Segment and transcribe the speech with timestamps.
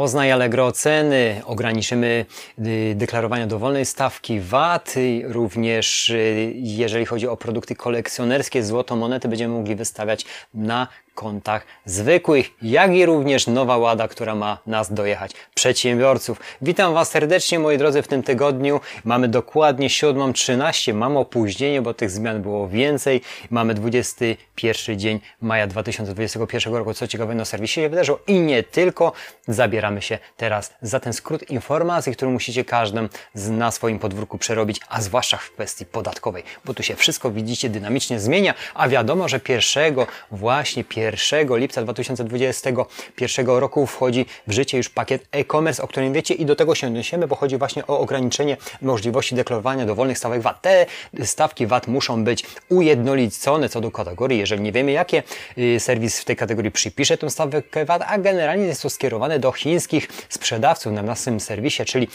[0.00, 2.26] Poznaj Allegro ceny, ograniczymy
[2.58, 9.28] y, deklarowania dowolnej stawki VAT, y, również y, jeżeli chodzi o produkty kolekcjonerskie, złoto monety
[9.28, 10.24] będziemy mogli wystawiać
[10.54, 10.88] na
[11.20, 16.40] kontach zwykłych, jak i również nowa łada, która ma nas dojechać, przedsiębiorców.
[16.62, 18.80] Witam Was serdecznie, moi drodzy, w tym tygodniu.
[19.04, 23.20] Mamy dokładnie 7.13, mam opóźnienie, bo tych zmian było więcej.
[23.50, 26.94] Mamy 21 dzień maja 2021 roku.
[26.94, 29.12] Co ciekawe, na serwisie się wydarzyło i nie tylko.
[29.48, 35.00] Zabieramy się teraz za ten skrót informacji, który musicie każdym na swoim podwórku przerobić, a
[35.00, 40.06] zwłaszcza w kwestii podatkowej, bo tu się wszystko, widzicie, dynamicznie zmienia, a wiadomo, że pierwszego
[40.30, 40.84] właśnie
[41.32, 46.56] 1 lipca 2021 roku wchodzi w życie już pakiet e-commerce, o którym wiecie i do
[46.56, 50.62] tego się odniesiemy, bo chodzi właśnie o ograniczenie możliwości deklarowania dowolnych stawek VAT.
[50.62, 50.86] Te
[51.24, 54.38] stawki VAT muszą być ujednolicone co do kategorii.
[54.38, 55.22] Jeżeli nie wiemy, jakie
[55.58, 59.52] y, serwis w tej kategorii przypisze tę stawkę VAT, a generalnie jest to skierowane do
[59.52, 62.08] chińskich sprzedawców na naszym serwisie, czyli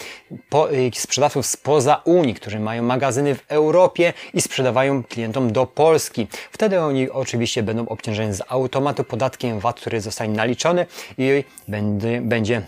[0.49, 6.27] po, y, sprzedawców spoza Unii, którzy mają magazyny w Europie i sprzedawają klientom do Polski.
[6.51, 10.85] Wtedy oni oczywiście będą obciążeni z auto automatu podatkiem VAT, który zostanie naliczony
[11.17, 12.61] i będzie, będzie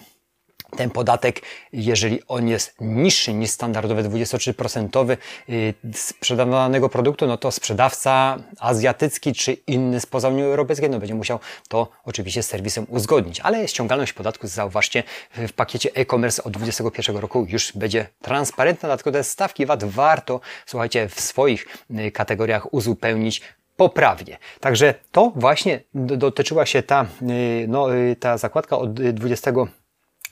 [0.76, 1.42] ten podatek,
[1.74, 5.18] jeżeli on jest niższy niż standardowy 23%
[5.50, 11.40] y, sprzedawanego produktu, no to sprzedawca azjatycki czy inny spoza Unii Europejskiej no będzie musiał
[11.68, 13.40] to oczywiście z serwisem uzgodnić.
[13.40, 15.04] Ale ściągalność podatku, zauważcie,
[15.36, 21.10] w pakiecie e-commerce od 2021 roku już będzie transparentna, dlatego te stawki VAT warto, słuchajcie,
[21.10, 23.42] w swoich y, kategoriach uzupełnić
[23.78, 24.38] poprawnie.
[24.60, 29.52] Także to właśnie dotyczyła się ta, y, no, y, ta zakładka od 20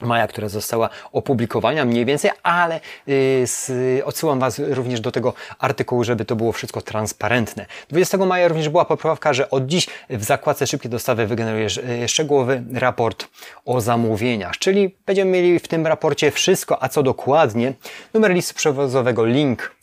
[0.01, 6.25] maja, która została opublikowana mniej więcej, ale yy, odsyłam Was również do tego artykułu, żeby
[6.25, 7.65] to było wszystko transparentne.
[7.89, 13.27] 20 maja również była poprawka, że od dziś w zakładce szybkie dostawy wygenerujesz szczegółowy raport
[13.65, 17.73] o zamówieniach, czyli będziemy mieli w tym raporcie wszystko, a co dokładnie,
[18.13, 19.74] numer listu przewozowego, link z, y,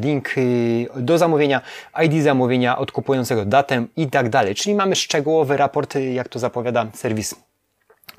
[0.00, 1.60] link y, do zamówienia,
[2.04, 4.54] ID zamówienia, odkupującego datę i tak dalej.
[4.54, 7.34] Czyli mamy szczegółowy raport, y, jak to zapowiada serwis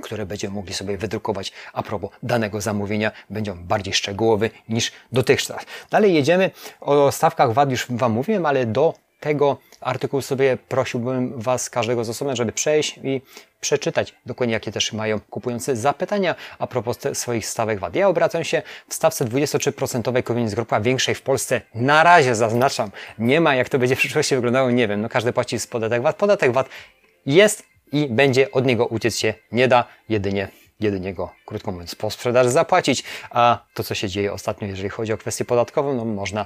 [0.01, 3.11] które będziemy mogli sobie wydrukować a propos danego zamówienia.
[3.29, 5.65] Będzie on bardziej szczegółowy niż dotychczas.
[5.89, 6.51] Dalej jedziemy.
[6.81, 12.09] O stawkach VAT już Wam mówiłem, ale do tego artykułu sobie prosiłbym Was, każdego z
[12.09, 13.21] osobna, żeby przejść i
[13.61, 17.95] przeczytać dokładnie, jakie też mają kupujący zapytania a propos swoich stawek VAT.
[17.95, 21.61] Ja obracam się w stawce 23% Convenience Group, a większej w Polsce.
[21.75, 25.01] Na razie zaznaczam, nie ma, jak to będzie w przyszłości wyglądało, nie wiem.
[25.01, 26.15] No każdy płaci z podatek VAT.
[26.15, 26.69] Podatek VAT
[27.25, 30.47] jest i będzie od niego uciec się nie da, jedynie
[30.79, 35.13] jedynie go, krótko mówiąc, po sprzedaży zapłacić, a to, co się dzieje ostatnio, jeżeli chodzi
[35.13, 36.45] o kwestię podatkową, no można,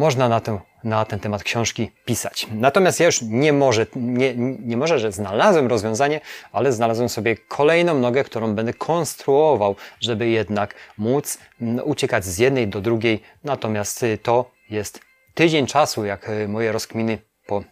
[0.00, 2.46] można na, ten, na ten temat książki pisać.
[2.52, 6.20] Natomiast ja już nie może, nie, nie może, że znalazłem rozwiązanie,
[6.52, 12.68] ale znalazłem sobie kolejną nogę, którą będę konstruował, żeby jednak móc mm, uciekać z jednej
[12.68, 13.22] do drugiej.
[13.44, 15.00] Natomiast y, to jest
[15.34, 17.64] tydzień czasu, jak y, moje rozkminy po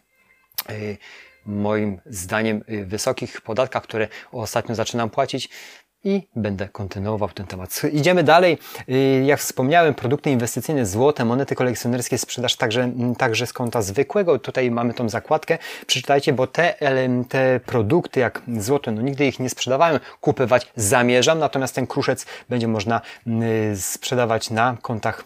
[0.69, 0.97] yy,
[1.47, 5.49] moim zdaniem y, wysokich podatkach, które ostatnio zaczynam płacić
[6.05, 7.83] i będę kontynuował ten temat.
[7.93, 8.59] Idziemy dalej.
[8.89, 14.39] Y, jak wspomniałem, produkty inwestycyjne, złote, monety kolekcjonerskie, sprzedaż także, także z konta zwykłego.
[14.39, 15.59] Tutaj mamy tą zakładkę.
[15.87, 16.75] Przeczytajcie, bo te,
[17.29, 22.69] te produkty jak złote, no nigdy ich nie sprzedawałem, kupywać zamierzam, natomiast ten kruszec będzie
[22.69, 23.01] można
[23.73, 25.25] y, sprzedawać na kontach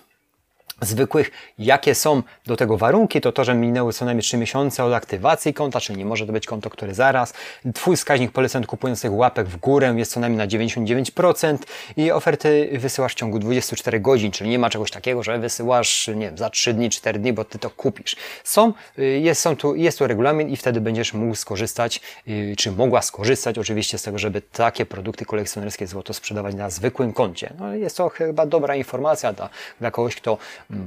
[0.82, 4.92] zwykłych, jakie są do tego warunki, to to, że minęły co najmniej 3 miesiące od
[4.92, 7.34] aktywacji konta, czyli nie może to być konto, które zaraz.
[7.74, 11.58] Twój wskaźnik poleceń kupujących łapek w górę jest co najmniej na 99%
[11.96, 16.26] i oferty wysyłasz w ciągu 24 godzin, czyli nie ma czegoś takiego, że wysyłasz, nie
[16.26, 18.16] wiem, za 3 dni, 4 dni, bo ty to kupisz.
[18.44, 22.72] Są, y, jest, są tu, jest tu regulamin i wtedy będziesz mógł skorzystać, y, czy
[22.72, 27.54] mogła skorzystać oczywiście z tego, żeby takie produkty kolekcjonerskie złoto sprzedawać na zwykłym koncie.
[27.58, 29.48] No, jest to chyba dobra informacja dla,
[29.80, 30.38] dla kogoś, kto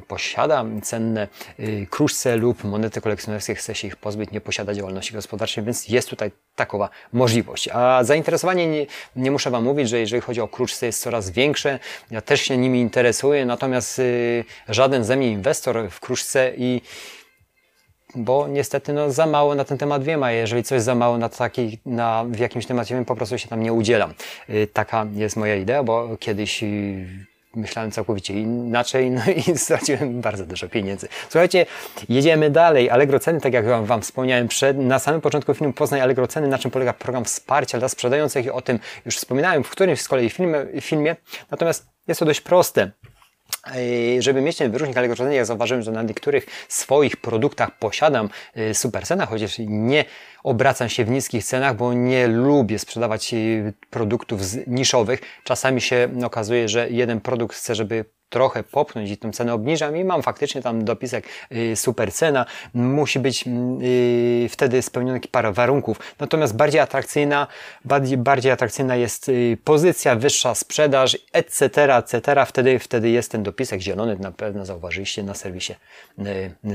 [0.08, 1.28] posiada cenne
[1.60, 6.10] y, kruszce lub monety kolekcjonerskie, chce się ich pozbyć, nie posiada działalności gospodarczej, więc jest
[6.10, 7.70] tutaj takowa możliwość.
[7.74, 8.86] A zainteresowanie nie,
[9.16, 11.80] nie muszę Wam mówić, że jeżeli chodzi o kruszce jest coraz większe.
[12.12, 16.82] Ja też się nimi interesuję, natomiast y, żaden ze mnie inwestor w kruszce i
[18.16, 21.30] bo niestety no, za mało na ten temat wiem, a jeżeli coś za mało na
[21.30, 24.14] taki, na, w jakimś temacie wiem, po prostu się tam nie udzielam.
[24.50, 26.64] Y, taka jest moja idea, bo kiedyś
[27.56, 31.08] myślałem całkowicie inaczej, no i straciłem bardzo dużo pieniędzy.
[31.30, 31.66] Słuchajcie,
[32.10, 32.90] jedziemy dalej.
[32.90, 36.58] Allegro ceny, tak jak Wam wspomniałem przed, na samym początku filmu Poznaj Allegro ceny, na
[36.58, 38.56] czym polega program wsparcia dla sprzedających.
[38.56, 41.16] O tym już wspominałem w którymś z kolei filmie, filmie.
[41.52, 42.92] Natomiast jest to dość proste.
[44.20, 48.30] Żeby mieć ten wyróżnik Allegro ja zauważyłem, że na niektórych swoich produktach posiadam
[48.74, 50.06] super cena, chociaż nie
[50.44, 53.36] obracam się w niskich cenach, bo nie lubię sprzedawać
[53.90, 55.22] produktów niszowych.
[55.44, 60.04] Czasami się okazuje, że jeden produkt chcę, żeby trochę popchnąć i tę cenę obniżam i
[60.04, 62.46] mam faktycznie tam dopisek y, super cena.
[62.74, 66.00] Musi być y, wtedy spełniony parę warunków.
[66.20, 67.48] Natomiast bardziej atrakcyjna,
[67.86, 72.46] bardziej, bardziej atrakcyjna jest y, pozycja, wyższa sprzedaż, etc., etc.
[72.46, 75.76] Wtedy, wtedy jest ten dopisek zielony, na pewno zauważyliście na serwisie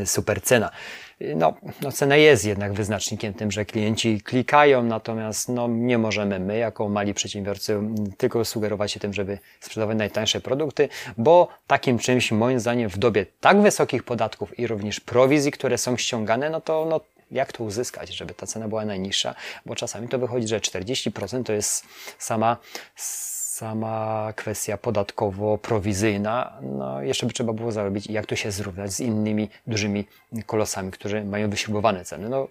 [0.04, 0.70] super cena
[1.36, 6.58] no, no cena jest jednak wyznacznikiem tym, że klienci klikają, natomiast no, nie możemy my,
[6.58, 7.80] jako mali przedsiębiorcy,
[8.16, 13.26] tylko sugerować się tym, żeby sprzedawać najtańsze produkty, bo takim czymś, moim zdaniem, w dobie
[13.40, 17.00] tak wysokich podatków i również prowizji, które są ściągane, no to no,
[17.30, 19.34] jak to uzyskać, żeby ta cena była najniższa,
[19.66, 21.84] bo czasami to wychodzi, że 40% to jest
[22.18, 22.56] sama
[23.60, 29.00] sama kwestia podatkowo-prowizyjna, no jeszcze by trzeba było zarobić i jak to się zrównać z
[29.00, 30.04] innymi dużymi
[30.46, 32.28] kolosami, którzy mają wyśrubowane ceny.
[32.28, 32.48] No,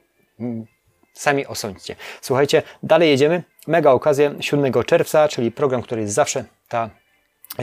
[1.14, 1.96] sami osądźcie.
[2.22, 3.44] Słuchajcie, dalej jedziemy.
[3.68, 6.90] Mega okazja 7 czerwca, czyli program, który jest zawsze ta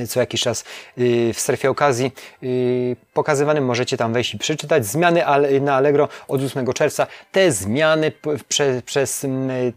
[0.08, 0.64] co jakiś czas
[0.98, 2.12] y, w strefie okazji
[2.42, 3.64] y, pokazywanym.
[3.64, 5.22] Możecie tam wejść i przeczytać zmiany
[5.60, 7.06] na Allegro od 8 czerwca.
[7.32, 8.12] Te zmiany
[8.48, 9.26] prze, przez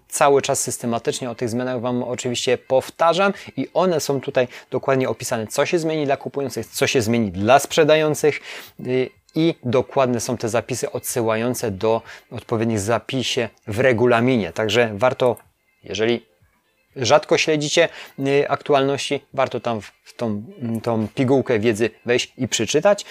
[0.08, 5.48] cały czas systematycznie o tych zmianach Wam oczywiście powtarzam i one są tutaj dokładnie opisane,
[5.48, 8.40] co się zmieni dla kupujących, co się zmieni dla sprzedających
[8.80, 12.02] y, i dokładne są te zapisy odsyłające do
[12.32, 14.54] odpowiednich zapisie w regulaminie.
[14.54, 15.36] Także warto,
[15.84, 16.29] jeżeli
[17.02, 20.44] rzadko śledzicie y, aktualności, warto tam w tą,
[20.84, 23.06] tą pigułkę wiedzy wejść i przeczytać.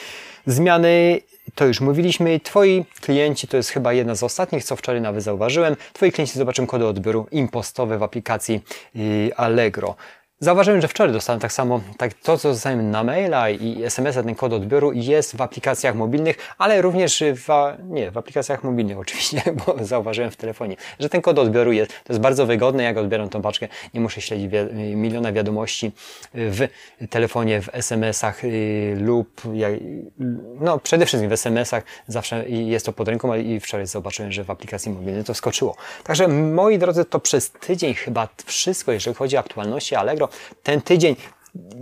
[0.46, 1.20] Zmiany,
[1.54, 5.76] to już mówiliśmy, Twoi klienci, to jest chyba jedna z ostatnich, co wczoraj nawet zauważyłem,
[5.92, 8.60] Twoi klienci zobaczą kody odbioru impostowe w aplikacji
[8.96, 9.96] y, Allegro.
[10.40, 14.34] Zauważyłem, że wczoraj dostałem tak samo, tak to co dostałem na maila i SMS-a, ten
[14.34, 17.48] kod odbioru jest w aplikacjach mobilnych, ale również w,
[17.88, 21.90] nie, w aplikacjach mobilnych oczywiście, bo zauważyłem w telefonie, że ten kod odbioru jest.
[21.90, 25.92] To jest bardzo wygodne, jak odbieram tą paczkę, nie muszę śledzić wi miliona wiadomości
[26.34, 26.68] w
[27.10, 29.42] telefonie, w SMS-ach y, lub,
[30.60, 34.50] no przede wszystkim w SMS-ach, zawsze jest to pod ręką, i wczoraj zobaczyłem, że w
[34.50, 35.76] aplikacji mobilnej to skoczyło.
[36.04, 40.27] Także moi drodzy, to przez tydzień chyba wszystko, jeżeli chodzi o aktualności Allegro,
[40.62, 41.16] ten tydzień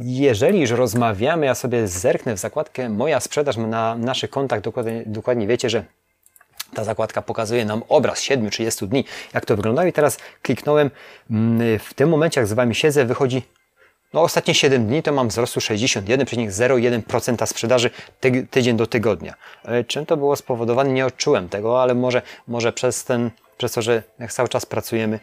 [0.02, 5.46] jeżeli już rozmawiamy, ja sobie zerknę w zakładkę Moja sprzedaż na naszych kontach, dokładnie, dokładnie
[5.46, 5.84] wiecie, że
[6.74, 9.04] ta zakładka pokazuje nam obraz 7-30 dni,
[9.34, 9.86] jak to wygląda.
[9.86, 10.90] I teraz kliknąłem,
[11.30, 13.42] mm, w tym momencie, jak z Wami siedzę, wychodzi
[14.14, 17.90] no ostatnie 7 dni to mam wzrostu 61,01% sprzedaży
[18.20, 19.34] ty tydzień do tygodnia.
[19.64, 20.90] E, czym to było spowodowane?
[20.90, 25.20] Nie odczułem tego, ale może, może przez ten, przez to, że jak cały czas pracujemy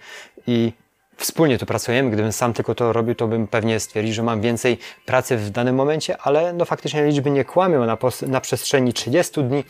[0.48, 0.74] i
[1.18, 2.12] wspólnie tu pracujemy.
[2.12, 5.75] Gdybym sam tylko to robił, to bym pewnie stwierdził, że mam więcej pracy w danym
[5.75, 7.86] momencie, ale no faktycznie liczby nie kłamią.
[7.86, 9.63] Na, na przestrzeni 30 dni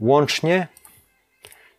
[0.00, 0.68] łącznie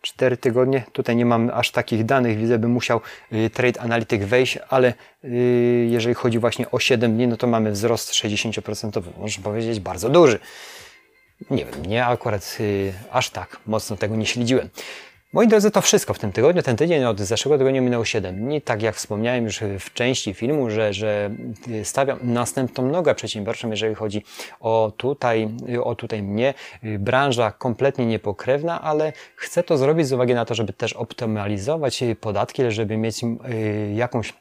[0.02, 0.84] 4 tygodnie.
[0.92, 3.00] Tutaj nie mam aż takich danych, widzę, bym musiał
[3.32, 4.94] y, Trade Analytic wejść, ale
[5.24, 10.08] y, jeżeli chodzi właśnie o 7 dni, no to mamy wzrost 60%, można powiedzieć bardzo
[10.08, 10.38] duży.
[11.50, 14.68] Nie wiem, nie akurat y, aż tak mocno tego nie śledziłem.
[15.32, 16.62] Moi drodzy, to wszystko w tym tygodniu.
[16.62, 18.62] Ten tydzień od zeszłego tygodnia minęło 7 dni.
[18.62, 21.30] Tak jak wspomniałem już w części filmu, że, że
[21.84, 24.24] stawiam następną nogę przedsiębiorczą, jeżeli chodzi
[24.60, 25.48] o tutaj,
[25.82, 26.54] o tutaj mnie.
[26.82, 32.62] Branża kompletnie niepokrewna, ale chcę to zrobić z uwagi na to, żeby też optymalizować podatki,
[32.68, 34.32] żeby mieć y, jakąś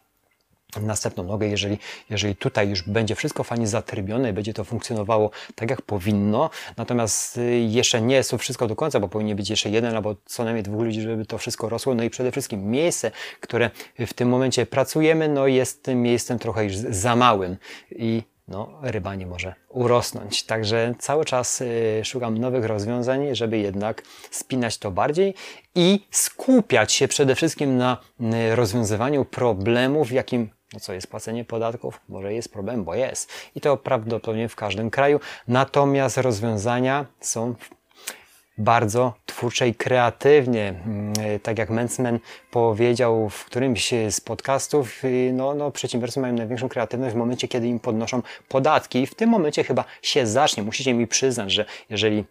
[0.81, 1.77] następną nogę, jeżeli,
[2.09, 6.49] jeżeli tutaj już będzie wszystko fajnie zatrybione i będzie to funkcjonowało tak, jak powinno.
[6.77, 10.15] Natomiast y, jeszcze nie jest to wszystko do końca, bo powinien być jeszcze jeden albo
[10.25, 11.95] co najmniej dwóch ludzi, żeby to wszystko rosło.
[11.95, 16.63] No i przede wszystkim miejsce, które w tym momencie pracujemy, no jest tym miejscem trochę
[16.63, 17.57] już za małym
[17.91, 20.43] i no, ryba nie może urosnąć.
[20.43, 25.33] Także cały czas y, szukam nowych rozwiązań, żeby jednak spinać to bardziej
[25.75, 32.01] i skupiać się przede wszystkim na y, rozwiązywaniu problemów, jakim no co jest płacenie podatków?
[32.09, 33.31] Może jest problem, bo jest.
[33.55, 35.19] I to prawdopodobnie w każdym kraju.
[35.47, 37.55] Natomiast rozwiązania są
[38.57, 40.67] bardzo twórcze i kreatywnie.
[40.85, 42.19] Mm, tak jak Mensman
[42.51, 47.67] powiedział w którymś z podcastów, y, no, no, przedsiębiorcy mają największą kreatywność w momencie, kiedy
[47.67, 49.01] im podnoszą podatki.
[49.01, 50.63] I w tym momencie chyba się zacznie.
[50.63, 52.25] Musicie mi przyznać, że jeżeli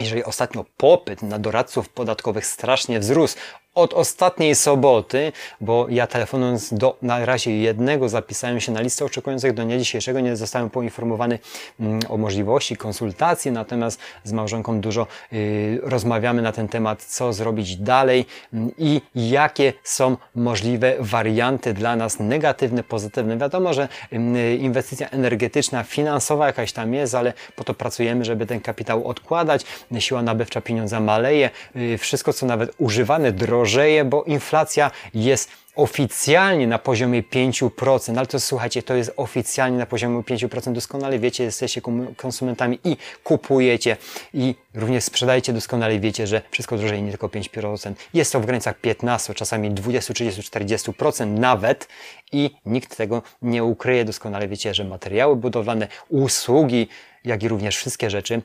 [0.00, 3.36] jeżeli ostatnio popyt na doradców podatkowych strasznie wzrósł,
[3.78, 9.52] od ostatniej soboty, bo ja telefonując do na razie jednego zapisałem się na listę oczekujących
[9.54, 11.38] do dnia dzisiejszego, nie zostałem poinformowany
[11.80, 17.76] mm, o możliwości konsultacji, natomiast z małżonką dużo y, rozmawiamy na ten temat, co zrobić
[17.76, 23.38] dalej mm, i jakie są możliwe warianty dla nas negatywne, pozytywne.
[23.38, 28.60] Wiadomo, że mm, inwestycja energetyczna, finansowa jakaś tam jest, ale po to pracujemy, żeby ten
[28.60, 29.64] kapitał odkładać.
[29.98, 33.32] Siła nabywcza pieniądza maleje, y, wszystko co nawet używane
[33.68, 39.86] drożeje, bo inflacja jest oficjalnie na poziomie 5%, ale to słuchajcie, to jest oficjalnie na
[39.86, 40.72] poziomie 5%.
[40.72, 41.80] Doskonale wiecie, jesteście
[42.16, 43.96] konsumentami i kupujecie
[44.34, 47.92] i również sprzedajecie, doskonale wiecie, że wszystko drożeje nie tylko 5%.
[48.14, 51.88] Jest to w granicach 15, czasami 20, 30, 40% nawet
[52.32, 54.04] i nikt tego nie ukryje.
[54.04, 56.88] Doskonale wiecie, że materiały budowlane, usługi,
[57.24, 58.42] jak i również wszystkie rzeczy,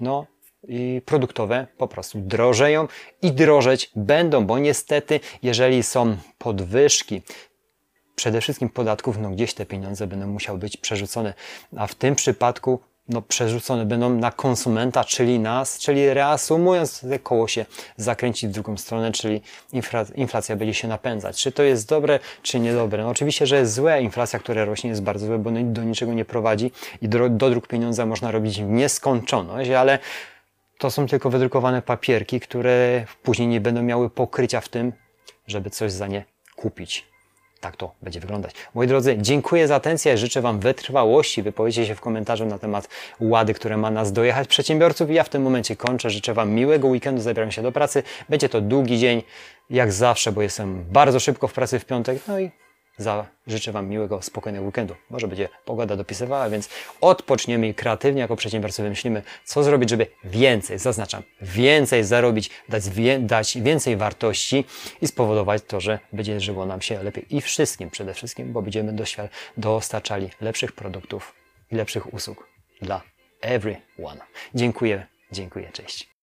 [0.00, 0.26] no
[1.04, 2.88] produktowe po prostu drożeją
[3.22, 7.22] i drożeć będą, bo niestety, jeżeli są podwyżki,
[8.16, 11.34] przede wszystkim podatków, no gdzieś te pieniądze będą musiały być przerzucone,
[11.76, 17.66] a w tym przypadku no, przerzucone będą na konsumenta, czyli nas, czyli reasumując, koło się
[17.96, 19.40] zakręcić w drugą stronę, czyli
[20.14, 21.42] inflacja będzie się napędzać.
[21.42, 23.02] Czy to jest dobre, czy niedobre?
[23.02, 24.02] No, oczywiście, że jest złe.
[24.02, 26.70] Inflacja, która rośnie, jest bardzo złe, bo do niczego nie prowadzi
[27.02, 29.98] i do, dodruk pieniądza można robić w nieskończoność, ale
[30.78, 34.92] to są tylko wydrukowane papierki, które później nie będą miały pokrycia w tym,
[35.46, 36.24] żeby coś za nie
[36.56, 37.06] kupić.
[37.60, 38.54] Tak to będzie wyglądać.
[38.74, 40.18] Moi drodzy, dziękuję za atencję.
[40.18, 41.42] Życzę Wam wytrwałości.
[41.42, 42.88] Wypowiedzcie się w komentarzu na temat
[43.20, 45.10] łady, które ma nas dojechać przedsiębiorców.
[45.10, 46.10] I ja w tym momencie kończę.
[46.10, 47.22] Życzę Wam miłego weekendu.
[47.22, 48.02] Zabieram się do pracy.
[48.28, 49.22] Będzie to długi dzień,
[49.70, 52.18] jak zawsze, bo jestem bardzo szybko w pracy w piątek.
[52.28, 52.50] No i
[52.98, 54.94] za, życzę Wam miłego, spokojnego weekendu.
[55.10, 56.68] Może będzie pogoda dopisywała, więc
[57.00, 63.18] odpoczniemy i kreatywnie jako przedsiębiorcy wymyślimy, co zrobić, żeby więcej, zaznaczam, więcej zarobić, dać, wie,
[63.18, 64.64] dać więcej wartości
[65.02, 68.96] i spowodować to, że będzie żyło nam się lepiej i wszystkim przede wszystkim, bo będziemy
[69.56, 71.34] dostarczali lepszych produktów
[71.70, 72.48] i lepszych usług
[72.82, 73.02] dla
[73.40, 74.20] everyone.
[74.54, 76.15] Dziękuję, dziękuję, cześć.